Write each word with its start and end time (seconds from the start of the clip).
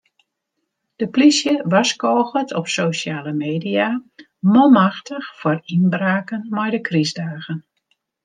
De 1.01 1.07
polysje 1.09 1.61
warskôget 1.73 2.53
op 2.59 2.67
sosjale 2.77 3.33
media 3.45 3.87
manmachtich 4.53 5.27
foar 5.39 5.59
ynbraken 5.75 6.41
mei 6.55 6.69
de 6.75 6.81
krystdagen. 6.87 7.59